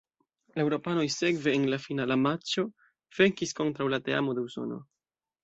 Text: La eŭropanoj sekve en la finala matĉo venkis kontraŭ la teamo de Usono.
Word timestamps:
La 0.53 0.61
eŭropanoj 0.63 1.03
sekve 1.15 1.53
en 1.57 1.67
la 1.73 1.79
finala 1.83 2.17
matĉo 2.23 2.65
venkis 3.19 3.55
kontraŭ 3.61 3.89
la 3.97 4.01
teamo 4.09 4.37
de 4.41 4.49
Usono. 4.51 4.81